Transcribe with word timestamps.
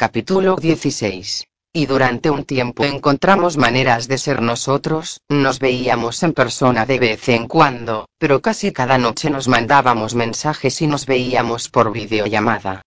Capítulo 0.00 0.56
16. 0.56 1.46
Y 1.74 1.84
durante 1.84 2.30
un 2.30 2.46
tiempo 2.46 2.86
encontramos 2.86 3.58
maneras 3.58 4.08
de 4.08 4.16
ser 4.16 4.40
nosotros, 4.40 5.20
nos 5.28 5.58
veíamos 5.58 6.22
en 6.22 6.32
persona 6.32 6.86
de 6.86 6.98
vez 6.98 7.28
en 7.28 7.46
cuando, 7.46 8.08
pero 8.16 8.40
casi 8.40 8.72
cada 8.72 8.96
noche 8.96 9.28
nos 9.28 9.46
mandábamos 9.46 10.14
mensajes 10.14 10.80
y 10.80 10.86
nos 10.86 11.04
veíamos 11.04 11.68
por 11.68 11.92
videollamada. 11.92 12.80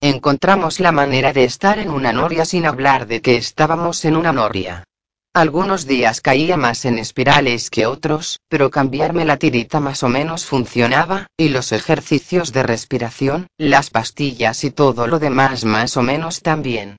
Encontramos 0.00 0.78
la 0.78 0.92
manera 0.92 1.32
de 1.32 1.42
estar 1.42 1.80
en 1.80 1.90
una 1.90 2.12
noria 2.12 2.44
sin 2.44 2.64
hablar 2.66 3.08
de 3.08 3.20
que 3.20 3.34
estábamos 3.34 4.04
en 4.04 4.16
una 4.16 4.32
noria. 4.32 4.84
Algunos 5.32 5.86
días 5.86 6.20
caía 6.20 6.56
más 6.56 6.84
en 6.84 6.98
espirales 6.98 7.70
que 7.70 7.86
otros, 7.86 8.40
pero 8.48 8.68
cambiarme 8.68 9.24
la 9.24 9.36
tirita 9.36 9.78
más 9.78 10.02
o 10.02 10.08
menos 10.08 10.44
funcionaba, 10.44 11.28
y 11.36 11.50
los 11.50 11.70
ejercicios 11.70 12.52
de 12.52 12.64
respiración, 12.64 13.46
las 13.56 13.90
pastillas 13.90 14.64
y 14.64 14.72
todo 14.72 15.06
lo 15.06 15.20
demás 15.20 15.64
más 15.64 15.96
o 15.96 16.02
menos 16.02 16.42
también. 16.42 16.96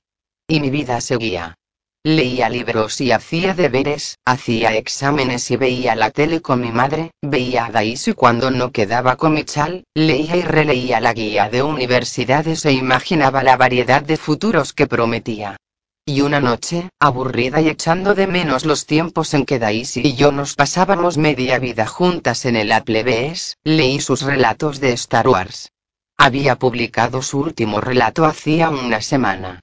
Y 0.48 0.60
mi 0.60 0.70
vida 0.70 1.02
seguía. 1.02 1.56
Leía 2.04 2.48
libros 2.48 3.02
y 3.02 3.12
hacía 3.12 3.52
deberes, 3.52 4.16
hacía 4.24 4.74
exámenes 4.76 5.50
y 5.50 5.56
veía 5.56 5.94
la 5.94 6.10
tele 6.10 6.40
con 6.40 6.62
mi 6.62 6.72
madre, 6.72 7.10
veía 7.20 7.66
a 7.66 7.70
Daisy 7.70 8.14
cuando 8.14 8.50
no 8.50 8.72
quedaba 8.72 9.16
con 9.16 9.34
mi 9.34 9.44
chal, 9.44 9.84
leía 9.94 10.36
y 10.36 10.42
releía 10.42 11.00
la 11.00 11.12
guía 11.12 11.50
de 11.50 11.62
universidades 11.62 12.64
e 12.64 12.72
imaginaba 12.72 13.42
la 13.42 13.58
variedad 13.58 14.02
de 14.02 14.16
futuros 14.16 14.72
que 14.72 14.86
prometía. 14.86 15.58
Y 16.04 16.22
una 16.22 16.40
noche, 16.40 16.88
aburrida 16.98 17.60
y 17.60 17.68
echando 17.68 18.16
de 18.16 18.26
menos 18.26 18.64
los 18.64 18.86
tiempos 18.86 19.34
en 19.34 19.46
que 19.46 19.60
Daisy 19.60 20.00
y 20.04 20.14
yo 20.14 20.32
nos 20.32 20.56
pasábamos 20.56 21.16
media 21.16 21.60
vida 21.60 21.86
juntas 21.86 22.44
en 22.44 22.56
el 22.56 22.72
Apple 22.72 23.04
BS, 23.04 23.54
leí 23.62 24.00
sus 24.00 24.22
relatos 24.22 24.80
de 24.80 24.94
Star 24.94 25.28
Wars. 25.28 25.70
Había 26.18 26.56
publicado 26.56 27.22
su 27.22 27.38
último 27.38 27.80
relato 27.80 28.24
hacía 28.24 28.70
una 28.70 29.00
semana. 29.00 29.60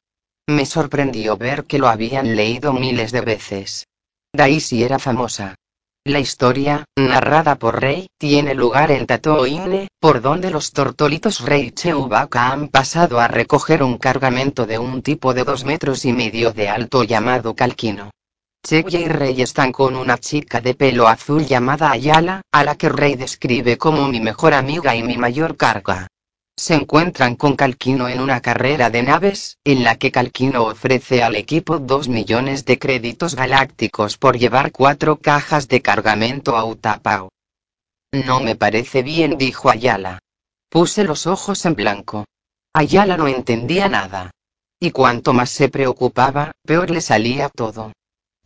Me 0.48 0.66
sorprendió 0.66 1.36
ver 1.36 1.66
que 1.66 1.78
lo 1.78 1.90
habían 1.90 2.38
leído 2.38 2.72
miles 2.72 3.12
de 3.12 3.20
veces. 3.20 3.88
Daisy 4.32 4.84
era 4.84 4.98
famosa. 4.98 5.56
La 6.06 6.20
historia, 6.20 6.86
narrada 6.96 7.56
por 7.56 7.82
Rey, 7.82 8.08
tiene 8.18 8.56
lugar 8.56 8.90
en 8.90 9.06
Tatooine, 9.06 9.90
por 10.00 10.22
donde 10.22 10.50
los 10.50 10.72
tortolitos 10.72 11.42
Rey 11.42 11.68
y 11.68 11.72
Chewbacca 11.72 12.52
han 12.52 12.70
pasado 12.70 13.20
a 13.20 13.28
recoger 13.28 13.84
un 13.84 13.98
cargamento 13.98 14.66
de 14.66 14.80
un 14.80 15.02
tipo 15.02 15.34
de 15.34 15.44
dos 15.44 15.66
metros 15.66 16.06
y 16.06 16.14
medio 16.14 16.54
de 16.54 16.70
alto 16.70 17.04
llamado 17.04 17.54
Calquino. 17.54 18.12
Chewie 18.66 19.02
y 19.02 19.08
Rey 19.10 19.42
están 19.42 19.74
con 19.74 19.96
una 19.98 20.18
chica 20.18 20.62
de 20.62 20.74
pelo 20.74 21.08
azul 21.08 21.46
llamada 21.46 21.92
Ayala, 21.92 22.42
a 22.52 22.64
la 22.64 22.76
que 22.76 22.88
Rey 22.88 23.16
describe 23.16 23.78
como 23.78 24.08
mi 24.08 24.22
mejor 24.22 24.54
amiga 24.54 24.96
y 24.96 25.04
mi 25.04 25.18
mayor 25.18 25.58
carga 25.58 26.08
se 26.60 26.76
encuentran 26.76 27.36
con 27.36 27.56
Calquino 27.56 28.10
en 28.10 28.20
una 28.20 28.42
carrera 28.42 28.90
de 28.90 29.02
naves, 29.02 29.58
en 29.64 29.84
la 29.84 29.96
que 29.96 30.12
Calquino 30.12 30.66
ofrece 30.66 31.24
al 31.24 31.36
equipo 31.36 31.80
2 31.80 32.10
millones 32.10 32.66
de 32.66 32.78
créditos 32.78 33.36
galácticos 33.36 34.18
por 34.18 34.38
llevar 34.38 34.74
cuatro 34.74 35.16
cajas 35.16 35.70
de 35.70 35.82
cargamento 35.82 36.58
a 36.58 36.66
Utapao. 36.66 37.30
No 38.12 38.42
me 38.42 38.56
parece 38.56 39.04
bien, 39.04 39.38
dijo 39.38 39.70
Ayala. 39.70 40.20
Puse 40.70 41.06
los 41.06 41.28
ojos 41.28 41.66
en 41.66 41.76
blanco. 41.76 42.26
Ayala 42.74 43.16
no 43.16 43.28
entendía 43.28 43.88
nada. 43.88 44.32
Y 44.82 44.92
cuanto 44.92 45.32
más 45.34 45.50
se 45.50 45.70
preocupaba, 45.70 46.52
peor 46.66 46.90
le 46.90 47.00
salía 47.00 47.48
todo. 47.50 47.94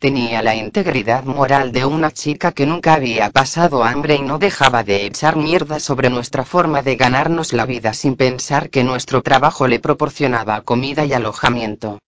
Tenía 0.04 0.42
la 0.42 0.54
integridad 0.54 1.24
moral 1.24 1.72
de 1.72 1.86
una 1.86 2.10
chica 2.10 2.52
que 2.52 2.66
nunca 2.66 2.92
había 2.92 3.30
pasado 3.30 3.82
hambre 3.84 4.16
y 4.16 4.20
no 4.20 4.38
dejaba 4.38 4.84
de 4.84 5.06
echar 5.06 5.34
mierda 5.34 5.80
sobre 5.80 6.10
nuestra 6.10 6.44
forma 6.44 6.82
de 6.82 6.96
ganarnos 6.96 7.54
la 7.54 7.64
vida 7.64 7.94
sin 7.94 8.14
pensar 8.14 8.68
que 8.68 8.84
nuestro 8.84 9.22
trabajo 9.22 9.66
le 9.66 9.80
proporcionaba 9.80 10.60
comida 10.60 11.06
y 11.06 11.14
alojamiento. 11.14 12.00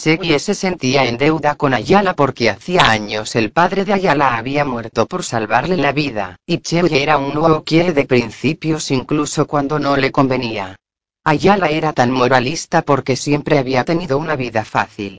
Chewie 0.00 0.38
se 0.38 0.54
sentía 0.54 1.06
en 1.06 1.18
deuda 1.18 1.56
con 1.56 1.74
Ayala 1.74 2.14
porque 2.14 2.50
hacía 2.50 2.88
años 2.88 3.34
el 3.34 3.50
padre 3.50 3.84
de 3.84 3.94
Ayala 3.94 4.36
había 4.36 4.64
muerto 4.64 5.06
por 5.06 5.24
salvarle 5.24 5.76
la 5.76 5.90
vida, 5.90 6.36
y 6.46 6.58
Chewie 6.58 7.02
era 7.02 7.18
un 7.18 7.36
Wookiee 7.36 7.92
de 7.92 8.04
principios 8.04 8.92
incluso 8.92 9.48
cuando 9.48 9.80
no 9.80 9.96
le 9.96 10.12
convenía. 10.12 10.76
Ayala 11.24 11.66
era 11.70 11.92
tan 11.94 12.12
moralista 12.12 12.82
porque 12.82 13.16
siempre 13.16 13.58
había 13.58 13.82
tenido 13.82 14.18
una 14.18 14.36
vida 14.36 14.64
fácil. 14.64 15.18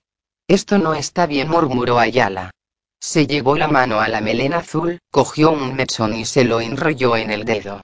Esto 0.52 0.78
no 0.78 0.96
está 0.96 1.28
bien, 1.28 1.48
murmuró 1.48 1.98
Ayala. 1.98 2.52
Se 3.00 3.26
llevó 3.26 3.56
la 3.56 3.70
mano 3.70 4.02
a 4.02 4.10
la 4.10 4.20
melena 4.20 4.58
azul, 4.58 5.00
cogió 5.10 5.50
un 5.50 5.76
mechón 5.76 6.14
y 6.14 6.26
se 6.26 6.44
lo 6.44 6.60
enrolló 6.60 7.16
en 7.16 7.32
el 7.32 7.46
dedo. 7.46 7.80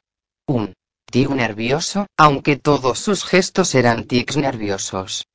Un 0.48 0.74
tic 1.10 1.30
nervioso, 1.30 2.08
aunque 2.18 2.58
todos 2.58 3.00
sus 3.00 3.24
gestos 3.24 3.74
eran 3.74 4.04
tics 4.04 4.36
nerviosos. 4.36 5.28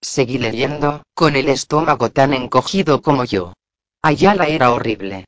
Seguí 0.00 0.38
leyendo, 0.38 1.02
con 1.14 1.34
el 1.34 1.48
estómago 1.48 2.10
tan 2.10 2.32
encogido 2.32 3.02
como 3.02 3.24
yo. 3.24 3.54
Ayala 4.00 4.46
era 4.46 4.72
horrible 4.72 5.24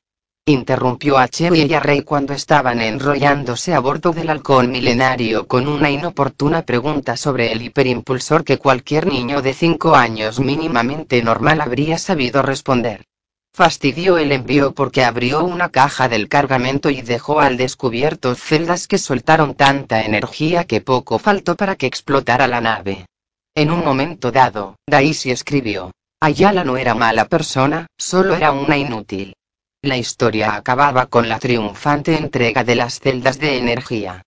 interrumpió 0.47 1.17
a 1.17 1.27
Chewie 1.27 1.65
y 1.65 1.73
a 1.73 1.81
Rey 1.81 2.03
cuando 2.03 2.35
estaban 2.35 2.83
enrollándose 2.83 3.73
a 3.73 3.81
bordo 3.81 4.13
del 4.13 4.29
halcón 4.29 4.71
milenario 4.71 5.49
con 5.49 5.67
una 5.67 5.91
inoportuna 5.91 6.67
pregunta 6.67 7.17
sobre 7.17 7.51
el 7.51 7.63
hiperimpulsor 7.63 8.45
que 8.45 8.59
cualquier 8.59 9.07
niño 9.07 9.41
de 9.41 9.55
5 9.55 9.97
años 9.97 10.41
mínimamente 10.41 11.23
normal 11.23 11.63
habría 11.63 11.97
sabido 11.97 12.43
responder. 12.43 13.07
Fastidió 13.55 14.19
el 14.19 14.33
envío 14.33 14.75
porque 14.75 15.03
abrió 15.03 15.43
una 15.45 15.71
caja 15.71 16.11
del 16.11 16.29
cargamento 16.29 16.91
y 16.91 17.01
dejó 17.01 17.41
al 17.41 17.57
descubierto 17.57 18.35
celdas 18.35 18.87
que 18.87 18.99
soltaron 18.99 19.55
tanta 19.55 20.03
energía 20.03 20.65
que 20.65 20.83
poco 20.83 21.19
faltó 21.19 21.57
para 21.57 21.77
que 21.77 21.87
explotara 21.87 22.49
la 22.49 22.61
nave. 22.61 23.07
En 23.55 23.71
un 23.71 23.83
momento 23.83 24.31
dado, 24.31 24.77
Daisy 24.87 25.31
escribió. 25.31 25.91
Ayala 26.21 26.65
no 26.65 26.77
era 26.77 26.95
mala 26.95 27.25
persona, 27.29 27.87
solo 27.97 28.35
era 28.35 28.53
una 28.53 28.77
inútil. 28.77 29.35
La 29.85 29.99
historia 29.99 30.57
acababa 30.57 31.05
con 31.09 31.29
la 31.29 31.39
triunfante 31.39 32.17
entrega 32.17 32.65
de 32.65 32.75
las 32.75 33.01
celdas 33.01 33.39
de 33.39 33.59
energía. 33.59 34.23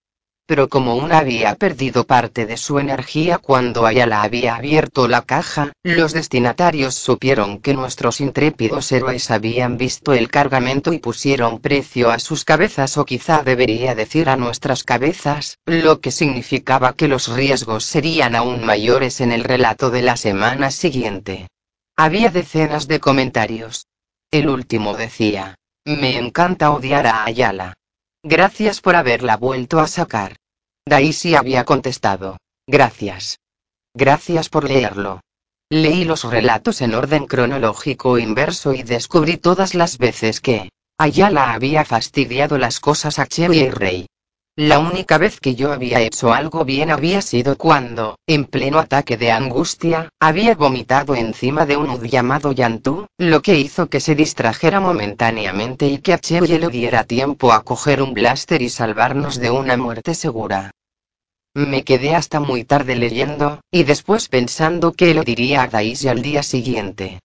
Pero 0.45 0.69
como 0.69 0.95
una 0.95 1.17
había 1.17 1.55
perdido 1.55 2.03
parte 2.03 2.45
de 2.45 2.57
su 2.57 2.77
energía 2.77 3.39
cuando 3.39 3.87
Ayala 3.87 4.21
había 4.21 4.55
abierto 4.55 5.07
la 5.07 5.23
caja, 5.23 5.73
los 5.81 6.13
destinatarios 6.13 6.93
supieron 6.93 7.57
que 7.57 7.73
nuestros 7.73 8.21
intrépidos 8.21 8.91
héroes 8.91 9.31
habían 9.31 9.79
visto 9.79 10.13
el 10.13 10.29
cargamento 10.29 10.93
y 10.93 10.99
pusieron 10.99 11.57
precio 11.57 12.11
a 12.11 12.19
sus 12.19 12.45
cabezas 12.45 12.95
o 12.99 13.05
quizá 13.05 13.41
debería 13.41 13.95
decir 13.95 14.29
a 14.29 14.37
nuestras 14.37 14.83
cabezas, 14.83 15.57
lo 15.65 16.01
que 16.01 16.11
significaba 16.11 16.93
que 16.93 17.07
los 17.07 17.29
riesgos 17.29 17.83
serían 17.83 18.35
aún 18.35 18.63
mayores 18.63 19.21
en 19.21 19.31
el 19.31 19.43
relato 19.43 19.89
de 19.89 20.03
la 20.03 20.17
semana 20.17 20.69
siguiente. 20.69 21.47
Había 21.95 22.29
decenas 22.29 22.87
de 22.87 22.99
comentarios, 22.99 23.87
el 24.31 24.49
último 24.49 24.95
decía. 24.95 25.55
Me 25.85 26.17
encanta 26.17 26.71
odiar 26.71 27.07
a 27.07 27.23
Ayala. 27.23 27.73
Gracias 28.23 28.81
por 28.81 28.95
haberla 28.95 29.37
vuelto 29.37 29.79
a 29.79 29.87
sacar. 29.87 30.37
Daisy 30.85 31.35
había 31.35 31.63
contestado. 31.63 32.37
Gracias. 32.67 33.39
Gracias 33.93 34.49
por 34.49 34.65
leerlo. 34.65 35.21
Leí 35.69 36.03
los 36.03 36.23
relatos 36.23 36.81
en 36.81 36.93
orden 36.93 37.25
cronológico 37.25 38.17
inverso 38.17 38.73
y 38.73 38.83
descubrí 38.83 39.37
todas 39.37 39.75
las 39.75 39.97
veces 39.97 40.41
que 40.41 40.69
Ayala 40.97 41.53
había 41.53 41.85
fastidiado 41.85 42.57
las 42.57 42.79
cosas 42.79 43.19
a 43.19 43.27
Chewie 43.27 43.65
y 43.65 43.69
Rey. 43.69 44.07
La 44.59 44.79
única 44.79 45.19
vez 45.19 45.39
que 45.39 45.53
yo 45.53 45.71
había 45.71 46.01
hecho 46.01 46.33
algo 46.33 46.65
bien 46.65 46.89
había 46.89 47.21
sido 47.21 47.59
cuando, 47.59 48.17
en 48.25 48.45
pleno 48.45 48.79
ataque 48.79 49.15
de 49.15 49.31
angustia, 49.31 50.09
había 50.19 50.55
vomitado 50.55 51.13
encima 51.13 51.67
de 51.67 51.77
un 51.77 51.91
Ud 51.91 52.03
llamado 52.05 52.51
Yantu, 52.51 53.05
lo 53.19 53.43
que 53.43 53.59
hizo 53.59 53.87
que 53.87 53.99
se 53.99 54.15
distrajera 54.15 54.79
momentáneamente 54.79 55.85
y 55.85 55.99
que 55.99 56.13
a 56.13 56.19
le 56.41 56.69
diera 56.69 57.03
tiempo 57.03 57.53
a 57.53 57.61
coger 57.61 58.01
un 58.01 58.15
blaster 58.15 58.63
y 58.63 58.69
salvarnos 58.69 59.37
de 59.37 59.51
una 59.51 59.77
muerte 59.77 60.15
segura. 60.15 60.71
Me 61.53 61.83
quedé 61.83 62.15
hasta 62.15 62.39
muy 62.39 62.63
tarde 62.63 62.95
leyendo, 62.95 63.61
y 63.69 63.83
después 63.83 64.27
pensando 64.27 64.91
que 64.91 65.13
lo 65.13 65.23
diría 65.23 65.61
a 65.61 65.67
Daisy 65.67 66.07
al 66.07 66.23
día 66.23 66.41
siguiente. 66.41 67.19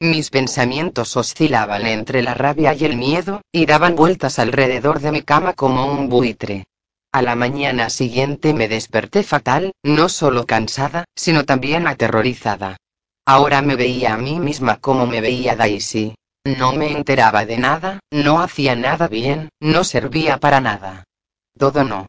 Mis 0.00 0.30
pensamientos 0.30 1.18
oscilaban 1.18 1.86
entre 1.86 2.22
la 2.22 2.32
rabia 2.32 2.72
y 2.72 2.86
el 2.86 2.96
miedo, 2.96 3.42
y 3.52 3.66
daban 3.66 3.94
vueltas 3.94 4.38
alrededor 4.38 5.00
de 5.00 5.12
mi 5.12 5.20
cama 5.20 5.52
como 5.52 5.84
un 5.84 6.08
buitre. 6.08 6.64
A 7.10 7.22
la 7.22 7.34
mañana 7.34 7.88
siguiente 7.88 8.52
me 8.52 8.68
desperté 8.68 9.22
fatal, 9.22 9.72
no 9.82 10.10
solo 10.10 10.44
cansada, 10.44 11.04
sino 11.16 11.46
también 11.46 11.86
aterrorizada. 11.86 12.76
Ahora 13.24 13.62
me 13.62 13.76
veía 13.76 14.12
a 14.12 14.18
mí 14.18 14.38
misma 14.38 14.76
como 14.76 15.06
me 15.06 15.22
veía 15.22 15.56
Daisy. 15.56 16.14
No 16.44 16.74
me 16.74 16.92
enteraba 16.92 17.46
de 17.46 17.56
nada, 17.56 18.00
no 18.10 18.40
hacía 18.40 18.76
nada 18.76 19.08
bien, 19.08 19.48
no 19.58 19.84
servía 19.84 20.36
para 20.38 20.60
nada. 20.60 21.04
Todo 21.56 21.82
no. 21.82 22.06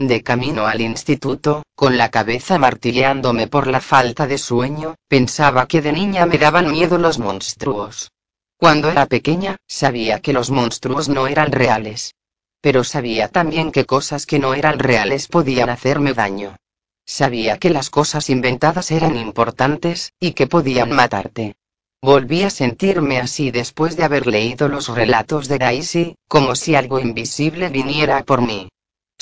De 0.00 0.24
camino 0.24 0.66
al 0.66 0.80
instituto, 0.80 1.62
con 1.76 1.96
la 1.96 2.10
cabeza 2.10 2.58
martilleándome 2.58 3.46
por 3.46 3.68
la 3.68 3.80
falta 3.80 4.26
de 4.26 4.38
sueño, 4.38 4.96
pensaba 5.06 5.68
que 5.68 5.82
de 5.82 5.92
niña 5.92 6.26
me 6.26 6.38
daban 6.38 6.70
miedo 6.70 6.98
los 6.98 7.20
monstruos. 7.20 8.10
Cuando 8.56 8.90
era 8.90 9.06
pequeña, 9.06 9.56
sabía 9.68 10.20
que 10.20 10.32
los 10.32 10.50
monstruos 10.50 11.08
no 11.08 11.28
eran 11.28 11.52
reales, 11.52 12.12
pero 12.62 12.84
sabía 12.84 13.28
también 13.28 13.72
que 13.72 13.84
cosas 13.84 14.24
que 14.24 14.38
no 14.38 14.54
eran 14.54 14.78
reales 14.78 15.28
podían 15.28 15.68
hacerme 15.68 16.14
daño. 16.14 16.56
Sabía 17.04 17.58
que 17.58 17.68
las 17.68 17.90
cosas 17.90 18.30
inventadas 18.30 18.90
eran 18.92 19.16
importantes, 19.16 20.12
y 20.18 20.32
que 20.32 20.46
podían 20.46 20.92
matarte. 20.92 21.56
Volví 22.00 22.42
a 22.42 22.50
sentirme 22.50 23.18
así 23.18 23.50
después 23.50 23.96
de 23.96 24.04
haber 24.04 24.26
leído 24.26 24.68
los 24.68 24.88
relatos 24.88 25.48
de 25.48 25.58
Daisy, 25.58 26.14
como 26.28 26.54
si 26.54 26.74
algo 26.76 27.00
invisible 27.00 27.68
viniera 27.68 28.22
por 28.24 28.40
mí. 28.40 28.68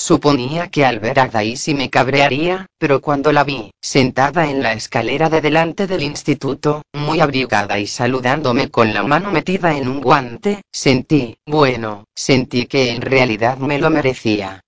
Suponía 0.03 0.71
que 0.71 0.87
al 0.87 0.99
ver 0.99 1.21
a 1.21 1.29
Daisy 1.29 1.75
me 1.75 1.91
cabrearía, 1.91 2.65
pero 2.79 3.03
cuando 3.03 3.33
la 3.33 3.45
vi, 3.45 3.71
sentada 3.83 4.49
en 4.49 4.63
la 4.63 4.73
escalera 4.73 5.29
de 5.29 5.43
delante 5.43 5.87
del 5.87 6.03
instituto, 6.03 6.81
muy 6.95 7.21
abrigada 7.21 7.79
y 7.79 7.87
saludándome 7.87 8.71
con 8.71 8.95
la 8.95 9.03
mano 9.03 9.31
metida 9.31 9.77
en 9.77 9.89
un 9.89 10.01
guante, 10.01 10.63
sentí, 10.73 11.37
bueno, 11.45 12.05
sentí 12.15 12.65
que 12.65 12.93
en 12.93 13.03
realidad 13.03 13.59
me 13.59 13.79
lo 13.79 13.91
merecía. 13.91 14.63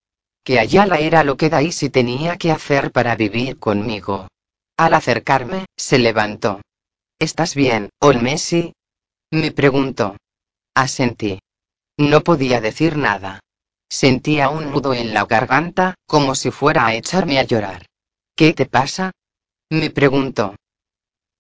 Que 0.44 0.58
Ayala 0.58 0.99
era 0.99 1.25
lo 1.25 1.38
que 1.38 1.49
Daisy 1.49 1.88
tenía 1.88 2.37
que 2.37 2.52
hacer 2.52 2.93
para 2.93 3.17
vivir 3.17 3.58
conmigo. 3.58 4.28
Al 4.76 4.93
acercarme, 4.93 5.64
se 5.75 5.99
levantó. 5.99 6.61
¿Estás 7.19 7.55
bien, 7.55 7.88
Olmesi? 8.00 8.75
Me 9.31 9.50
preguntó. 9.50 10.14
Asentí. 10.75 11.38
No 11.96 12.20
podía 12.20 12.61
decir 12.61 12.99
nada. 12.99 13.40
Sentía 13.93 14.49
un 14.49 14.71
nudo 14.71 14.94
en 14.94 15.12
la 15.12 15.27
garganta, 15.27 15.97
como 16.06 16.35
si 16.35 16.50
fuera 16.50 16.87
a 16.87 16.94
echarme 16.94 17.39
a 17.39 17.43
llorar. 17.43 17.85
¿Qué 18.35 18.55
te 18.55 18.65
pasa? 18.65 19.12
Me 19.69 19.91
preguntó. 19.91 20.56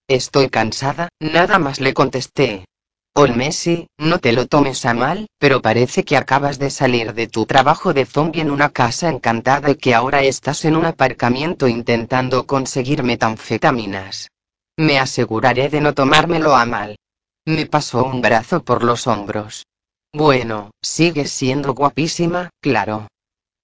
Estoy 0.06 0.50
cansada, 0.50 1.08
nada 1.18 1.58
más 1.58 1.80
le 1.80 1.94
contesté. 1.94 2.66
Olmesi, 3.14 3.86
no 3.96 4.18
te 4.18 4.32
lo 4.32 4.48
tomes 4.48 4.84
a 4.84 4.92
mal, 4.92 5.28
pero 5.38 5.62
parece 5.62 6.04
que 6.04 6.18
acabas 6.18 6.58
de 6.58 6.68
salir 6.68 7.14
de 7.14 7.26
tu 7.26 7.46
trabajo 7.46 7.94
de 7.94 8.04
zombie 8.04 8.42
en 8.42 8.50
una 8.50 8.68
casa 8.68 9.08
encantada 9.08 9.70
y 9.70 9.76
que 9.76 9.94
ahora 9.94 10.22
estás 10.22 10.66
en 10.66 10.76
un 10.76 10.84
aparcamiento 10.84 11.68
intentando 11.68 12.46
conseguir 12.46 13.02
metanfetaminas. 13.02 14.28
Me 14.76 14.98
aseguraré 14.98 15.70
de 15.70 15.80
no 15.80 15.94
tomármelo 15.94 16.54
a 16.54 16.66
mal. 16.66 16.98
Me 17.46 17.64
pasó 17.64 18.04
un 18.04 18.20
brazo 18.20 18.62
por 18.62 18.84
los 18.84 19.06
hombros. 19.06 19.64
Bueno, 20.14 20.72
sigues 20.82 21.32
siendo 21.32 21.72
guapísima, 21.72 22.50
claro. 22.60 23.08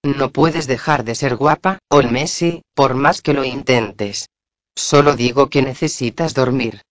No 0.03 0.31
puedes 0.31 0.65
dejar 0.65 1.03
de 1.03 1.13
ser 1.13 1.35
guapa, 1.35 1.77
Olmesi, 1.89 2.63
por 2.73 2.95
más 2.95 3.21
que 3.21 3.33
lo 3.33 3.43
intentes. 3.43 4.29
Solo 4.75 5.15
digo 5.15 5.49
que 5.49 5.61
necesitas 5.61 6.33
dormir. 6.33 6.81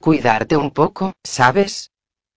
Cuidarte 0.00 0.56
un 0.56 0.72
poco, 0.72 1.12
¿sabes? 1.22 1.90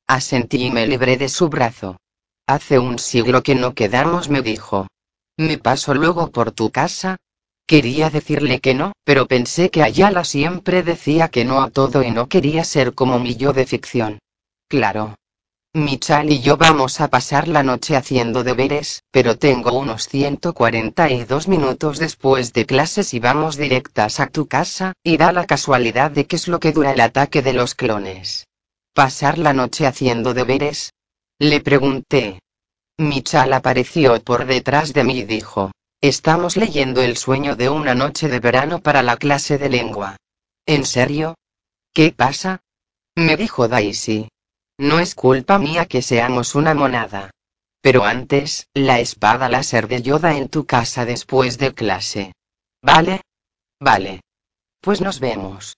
Asentí 0.06 0.66
y 0.66 0.72
me 0.72 0.86
libré 0.86 1.18
de 1.18 1.30
su 1.30 1.50
brazo. 1.50 1.98
Hace 2.46 2.78
un 2.78 3.00
siglo 3.00 3.42
que 3.42 3.56
no 3.56 3.74
quedamos, 3.74 4.30
me 4.30 4.42
dijo. 4.42 4.88
¿Me 5.36 5.58
paso 5.58 5.96
luego 5.96 6.30
por 6.30 6.52
tu 6.52 6.72
casa? 6.72 7.18
Quería 7.66 8.10
decirle 8.10 8.60
que 8.60 8.74
no, 8.74 8.94
pero 9.04 9.26
pensé 9.28 9.72
que 9.72 9.82
Ayala 9.82 10.24
siempre 10.24 10.84
decía 10.84 11.30
que 11.30 11.44
no 11.44 11.62
a 11.62 11.72
todo 11.72 12.04
y 12.04 12.12
no 12.12 12.28
quería 12.28 12.64
ser 12.64 12.94
como 12.94 13.20
mi 13.20 13.36
yo 13.36 13.52
de 13.52 13.66
ficción. 13.66 14.20
Claro, 14.70 15.16
Michal 15.78 16.32
y 16.32 16.40
yo 16.40 16.58
vamos 16.58 17.02
a 17.02 17.08
pasar 17.08 17.48
la 17.48 17.62
noche 17.62 17.96
haciendo 17.96 18.44
deberes, 18.44 19.04
pero 19.12 19.38
tengo 19.38 19.74
unos 19.74 20.08
142 20.08 21.48
minutos 21.48 22.00
después 22.00 22.52
de 22.52 22.66
clases 22.66 23.14
y 23.14 23.20
vamos 23.20 23.58
directas 23.58 24.20
a 24.20 24.26
tu 24.26 24.48
casa, 24.48 24.94
y 25.04 25.18
da 25.18 25.32
la 25.32 25.46
casualidad 25.46 26.10
de 26.10 26.26
que 26.26 26.36
es 26.36 26.48
lo 26.48 26.60
que 26.60 26.72
dura 26.72 26.94
el 26.94 27.00
ataque 27.00 27.44
de 27.44 27.54
los 27.54 27.76
clones. 27.76 28.48
¿Pasar 28.96 29.38
la 29.38 29.54
noche 29.54 29.86
haciendo 29.86 30.34
deberes? 30.34 30.94
Le 31.38 31.62
pregunté. 31.62 32.40
Michal 32.98 33.54
apareció 33.54 34.20
por 34.24 34.48
detrás 34.48 34.94
de 34.94 35.04
mí 35.04 35.20
y 35.20 35.26
dijo. 35.26 35.72
Estamos 36.02 36.58
leyendo 36.58 37.04
el 37.04 37.18
sueño 37.18 37.56
de 37.56 37.70
una 37.70 37.94
noche 37.94 38.30
de 38.30 38.40
verano 38.40 38.82
para 38.82 39.04
la 39.04 39.18
clase 39.18 39.60
de 39.60 39.70
lengua. 39.70 40.18
¿En 40.66 40.86
serio? 40.86 41.36
¿Qué 41.94 42.12
pasa? 42.12 42.62
Me 43.16 43.38
dijo 43.38 43.68
Daisy. 43.68 44.28
No 44.80 45.00
es 45.00 45.16
culpa 45.16 45.58
mía 45.58 45.88
que 45.88 46.02
seamos 46.02 46.54
una 46.54 46.76
monada. 46.76 47.32
Pero 47.82 48.06
antes, 48.06 48.68
la 48.74 49.00
espada 49.00 49.50
láser 49.50 49.88
de 49.88 50.02
Yoda 50.02 50.38
en 50.38 50.50
tu 50.50 50.66
casa 50.66 51.06
después 51.06 51.58
de 51.58 51.74
clase. 51.74 52.34
¿Vale? 52.84 53.22
Vale. 53.80 54.22
Pues 54.82 55.02
nos 55.02 55.20
vemos. 55.20 55.78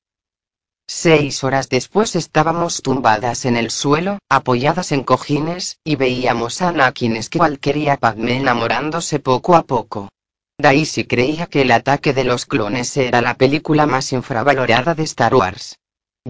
Seis 0.87 1.43
horas 1.43 1.69
después 1.69 2.15
estábamos 2.15 2.81
tumbadas 2.81 3.45
en 3.45 3.55
el 3.55 3.69
suelo, 3.69 4.17
apoyadas 4.27 4.91
en 4.91 5.03
cojines, 5.03 5.77
y 5.83 5.95
veíamos 5.95 6.61
a 6.61 6.69
Anakin 6.69 7.21
Skywalker 7.21 7.77
y 7.77 7.89
a 7.89 7.97
Padme 7.97 8.37
enamorándose 8.37 9.19
poco 9.19 9.55
a 9.55 9.63
poco. 9.63 10.09
Daisy 10.57 11.05
creía 11.05 11.45
que 11.45 11.61
el 11.61 11.71
ataque 11.71 12.11
de 12.13 12.25
los 12.25 12.45
clones 12.45 12.97
era 12.97 13.21
la 13.21 13.35
película 13.35 13.85
más 13.85 14.11
infravalorada 14.11 14.93
de 14.95 15.03
Star 15.03 15.35
Wars. 15.35 15.77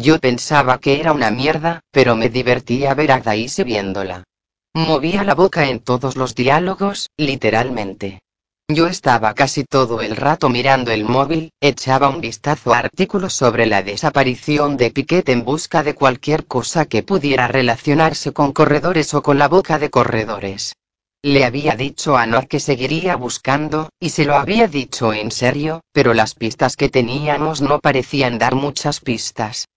Yo 0.02 0.18
pensaba 0.18 0.80
que 0.80 1.02
era 1.02 1.12
una 1.12 1.30
mierda, 1.30 1.82
pero 1.92 2.16
me 2.16 2.30
divertía 2.30 2.94
ver 2.94 3.12
a 3.12 3.20
Daisy 3.20 3.66
viéndola. 3.66 4.24
Movía 4.74 5.26
la 5.26 5.36
boca 5.36 5.68
en 5.68 5.82
todos 5.82 6.16
los 6.16 6.36
diálogos, 6.36 7.10
literalmente. 7.18 8.22
Yo 8.70 8.88
estaba 8.88 9.34
casi 9.34 9.66
todo 9.66 10.00
el 10.00 10.16
rato 10.16 10.48
mirando 10.48 10.92
el 10.92 11.04
móvil, 11.04 11.52
echaba 11.60 12.08
un 12.08 12.22
vistazo 12.22 12.74
a 12.74 12.78
artículos 12.78 13.34
sobre 13.34 13.66
la 13.66 13.84
desaparición 13.84 14.78
de 14.78 14.92
Piquet 14.92 15.28
en 15.28 15.44
busca 15.44 15.84
de 15.84 15.96
cualquier 15.96 16.46
cosa 16.46 16.86
que 16.86 17.04
pudiera 17.04 17.50
relacionarse 17.50 18.32
con 18.32 18.54
corredores 18.54 19.14
o 19.14 19.22
con 19.22 19.38
la 19.38 19.50
boca 19.50 19.80
de 19.80 19.90
corredores. 19.90 20.78
Le 21.24 21.44
había 21.44 21.76
dicho 21.76 22.16
a 22.16 22.26
Noah 22.26 22.46
que 22.46 22.62
seguiría 22.62 23.18
buscando, 23.18 23.90
y 24.00 24.12
se 24.12 24.24
lo 24.24 24.36
había 24.36 24.70
dicho 24.70 25.12
en 25.12 25.30
serio, 25.32 25.82
pero 25.92 26.14
las 26.14 26.36
pistas 26.36 26.78
que 26.78 26.88
teníamos 26.88 27.60
no 27.60 27.80
parecían 27.80 28.38
dar 28.38 28.56
muchas 28.56 29.02
pistas. 29.02 29.68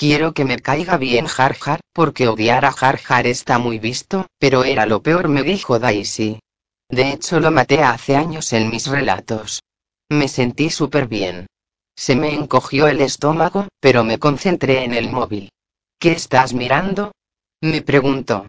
Quiero 0.00 0.32
que 0.32 0.46
me 0.46 0.58
caiga 0.58 0.96
bien 0.96 1.26
Jar 1.26 1.54
Jar, 1.54 1.80
porque 1.92 2.26
odiar 2.26 2.64
a 2.64 2.72
Jar 2.72 2.96
Jar 2.96 3.26
está 3.26 3.58
muy 3.58 3.78
visto, 3.78 4.28
pero 4.38 4.64
era 4.64 4.86
lo 4.86 5.02
peor 5.02 5.28
me 5.28 5.42
dijo 5.42 5.78
Daisy. 5.78 6.40
De 6.88 7.10
hecho 7.10 7.38
lo 7.38 7.50
maté 7.50 7.82
hace 7.82 8.16
años 8.16 8.54
en 8.54 8.70
mis 8.70 8.86
relatos. 8.86 9.62
Me 10.08 10.26
sentí 10.26 10.70
súper 10.70 11.06
bien. 11.06 11.48
Se 11.94 12.16
me 12.16 12.32
encogió 12.32 12.88
el 12.88 13.02
estómago, 13.02 13.68
pero 13.78 14.02
me 14.02 14.18
concentré 14.18 14.84
en 14.84 14.94
el 14.94 15.10
móvil. 15.10 15.50
¿Qué 15.98 16.12
estás 16.12 16.54
mirando? 16.54 17.12
Me 17.60 17.82
preguntó. 17.82 18.46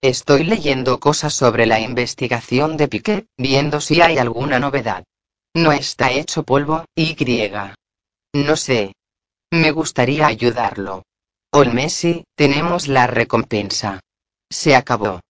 Estoy 0.00 0.44
leyendo 0.44 0.98
cosas 0.98 1.34
sobre 1.34 1.66
la 1.66 1.78
investigación 1.78 2.78
de 2.78 2.88
Piquet, 2.88 3.26
viendo 3.36 3.82
si 3.82 4.00
hay 4.00 4.16
alguna 4.16 4.58
novedad. 4.58 5.04
No 5.52 5.72
está 5.72 6.10
hecho 6.10 6.42
polvo, 6.42 6.86
y 6.94 7.12
griega. 7.12 7.74
No 8.32 8.56
sé, 8.56 8.94
me 9.50 9.70
gustaría 9.70 10.26
ayudarlo. 10.26 11.04
Olmesi, 11.52 12.24
tenemos 12.34 12.88
la 12.88 13.06
recompensa. 13.06 14.00
Se 14.50 14.74
acabó. 14.74 15.20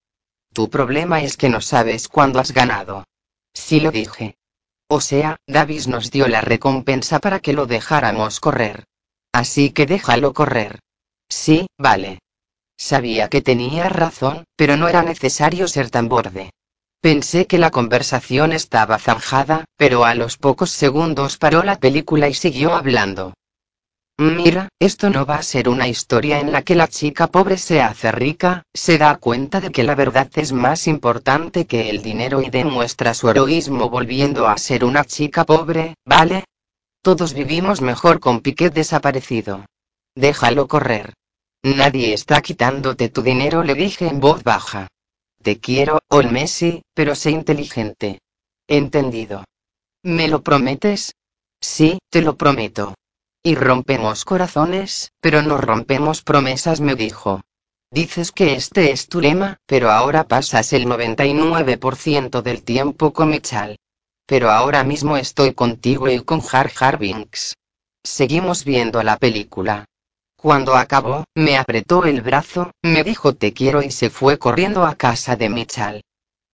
Tu 0.52 0.70
problema 0.70 1.22
es 1.22 1.36
que 1.36 1.48
no 1.48 1.60
sabes 1.60 2.08
cuándo 2.08 2.40
has 2.40 2.52
ganado. 2.52 3.04
Sí 3.52 3.80
lo 3.80 3.90
dije. 3.90 4.36
O 4.88 5.00
sea, 5.00 5.36
Davis 5.46 5.88
nos 5.88 6.10
dio 6.10 6.28
la 6.28 6.40
recompensa 6.40 7.18
para 7.18 7.40
que 7.40 7.52
lo 7.52 7.66
dejáramos 7.66 8.40
correr. 8.40 8.84
Así 9.32 9.70
que 9.70 9.86
déjalo 9.86 10.32
correr. 10.32 10.80
Sí, 11.28 11.66
vale. 11.78 12.20
Sabía 12.78 13.28
que 13.28 13.42
tenía 13.42 13.88
razón, 13.88 14.44
pero 14.56 14.76
no 14.76 14.88
era 14.88 15.02
necesario 15.02 15.68
ser 15.68 15.90
tan 15.90 16.08
borde. 16.08 16.50
Pensé 17.00 17.46
que 17.46 17.58
la 17.58 17.70
conversación 17.70 18.52
estaba 18.52 18.98
zanjada, 18.98 19.64
pero 19.76 20.04
a 20.04 20.14
los 20.14 20.38
pocos 20.38 20.70
segundos 20.70 21.36
paró 21.36 21.62
la 21.62 21.78
película 21.78 22.28
y 22.28 22.34
siguió 22.34 22.74
hablando. 22.74 23.34
Mira, 24.18 24.70
esto 24.78 25.10
no 25.10 25.26
va 25.26 25.36
a 25.36 25.42
ser 25.42 25.68
una 25.68 25.88
historia 25.88 26.40
en 26.40 26.50
la 26.50 26.62
que 26.62 26.74
la 26.74 26.88
chica 26.88 27.26
pobre 27.26 27.58
se 27.58 27.82
hace 27.82 28.10
rica, 28.12 28.62
se 28.72 28.96
da 28.96 29.16
cuenta 29.16 29.60
de 29.60 29.70
que 29.70 29.82
la 29.82 29.94
verdad 29.94 30.30
es 30.36 30.52
más 30.52 30.86
importante 30.86 31.66
que 31.66 31.90
el 31.90 32.02
dinero 32.02 32.40
y 32.40 32.48
demuestra 32.48 33.12
su 33.12 33.28
heroísmo 33.28 33.90
volviendo 33.90 34.48
a 34.48 34.56
ser 34.56 34.86
una 34.86 35.04
chica 35.04 35.44
pobre, 35.44 35.96
¿vale? 36.06 36.44
Todos 37.02 37.34
vivimos 37.34 37.82
mejor 37.82 38.18
con 38.18 38.40
Piquet 38.40 38.72
desaparecido. 38.72 39.66
Déjalo 40.14 40.66
correr. 40.66 41.12
Nadie 41.62 42.14
está 42.14 42.40
quitándote 42.40 43.10
tu 43.10 43.20
dinero, 43.20 43.62
le 43.64 43.74
dije 43.74 44.06
en 44.08 44.18
voz 44.18 44.42
baja. 44.42 44.88
Te 45.42 45.60
quiero, 45.60 46.00
Olmesi, 46.08 46.82
pero 46.94 47.14
sé 47.14 47.32
inteligente. 47.32 48.20
Entendido. 48.66 49.44
¿Me 50.02 50.26
lo 50.26 50.42
prometes? 50.42 51.12
Sí, 51.60 51.98
te 52.10 52.22
lo 52.22 52.36
prometo. 52.36 52.94
Y 53.46 53.54
rompemos 53.54 54.24
corazones, 54.24 55.12
pero 55.20 55.40
no 55.40 55.56
rompemos 55.56 56.20
promesas, 56.20 56.80
me 56.80 56.96
dijo. 56.96 57.42
Dices 57.92 58.32
que 58.32 58.54
este 58.54 58.90
es 58.90 59.06
tu 59.06 59.20
lema, 59.20 59.58
pero 59.66 59.92
ahora 59.92 60.26
pasas 60.26 60.72
el 60.72 60.86
99% 60.86 62.42
del 62.42 62.64
tiempo 62.64 63.12
con 63.12 63.30
Michal. 63.30 63.78
Pero 64.26 64.50
ahora 64.50 64.82
mismo 64.82 65.16
estoy 65.16 65.54
contigo 65.54 66.08
y 66.08 66.18
con 66.22 66.40
Jar 66.40 66.70
Jar 66.70 66.98
Seguimos 68.02 68.64
viendo 68.64 69.00
la 69.04 69.16
película. 69.16 69.84
Cuando 70.36 70.74
acabó, 70.74 71.22
me 71.36 71.56
apretó 71.56 72.04
el 72.04 72.22
brazo, 72.22 72.72
me 72.82 73.04
dijo 73.04 73.36
te 73.36 73.52
quiero 73.52 73.80
y 73.80 73.92
se 73.92 74.10
fue 74.10 74.40
corriendo 74.40 74.84
a 74.84 74.96
casa 74.96 75.36
de 75.36 75.50
Michal. 75.50 76.02